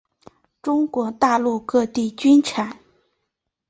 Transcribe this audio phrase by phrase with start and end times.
[0.63, 2.79] 中国大陆各地均产。